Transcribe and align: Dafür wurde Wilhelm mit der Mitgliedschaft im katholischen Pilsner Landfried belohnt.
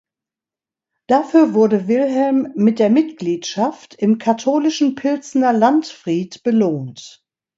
Dafür 1.05 1.53
wurde 1.53 1.87
Wilhelm 1.87 2.53
mit 2.55 2.79
der 2.79 2.89
Mitgliedschaft 2.89 3.93
im 3.93 4.17
katholischen 4.17 4.95
Pilsner 4.95 5.53
Landfried 5.53 6.41
belohnt. 6.41 7.23